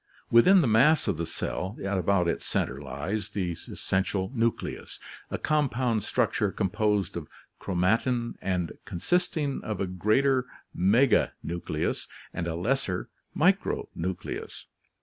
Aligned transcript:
Within 0.31 0.61
the 0.61 0.67
mass 0.67 1.07
of 1.07 1.17
the 1.17 1.27
cell 1.27 1.77
at 1.83 1.95
about 1.95 2.27
its 2.27 2.47
center 2.47 2.81
lies 2.81 3.29
the 3.29 3.51
essential 3.51 4.31
nucleus, 4.33 4.99
a 5.29 5.37
compound 5.37 6.01
structure 6.01 6.51
composed 6.51 7.15
of 7.15 7.27
chromatin 7.59 8.33
and 8.41 8.71
con 8.83 8.97
sisting 8.99 9.61
of 9.61 9.79
a 9.79 9.85
greater 9.85 10.47
meganucleus 10.75 12.07
and 12.33 12.47
a 12.47 12.55
lesser 12.55 13.09
micronucleus. 13.35 14.65